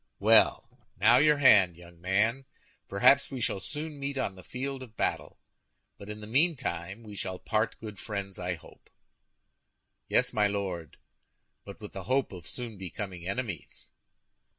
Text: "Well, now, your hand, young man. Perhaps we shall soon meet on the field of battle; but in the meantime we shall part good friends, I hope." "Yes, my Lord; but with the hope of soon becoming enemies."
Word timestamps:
"Well, 0.17 0.79
now, 0.97 1.17
your 1.17 1.37
hand, 1.37 1.77
young 1.77 2.01
man. 2.01 2.45
Perhaps 2.87 3.29
we 3.29 3.39
shall 3.39 3.59
soon 3.59 3.99
meet 3.99 4.17
on 4.17 4.33
the 4.33 4.41
field 4.43 4.81
of 4.81 4.97
battle; 4.97 5.37
but 5.99 6.09
in 6.09 6.21
the 6.21 6.25
meantime 6.25 7.03
we 7.03 7.13
shall 7.15 7.37
part 7.37 7.79
good 7.79 7.99
friends, 7.99 8.39
I 8.39 8.55
hope." 8.55 8.89
"Yes, 10.07 10.33
my 10.33 10.47
Lord; 10.47 10.97
but 11.63 11.79
with 11.79 11.91
the 11.91 12.05
hope 12.05 12.31
of 12.31 12.47
soon 12.47 12.79
becoming 12.79 13.27
enemies." 13.27 13.91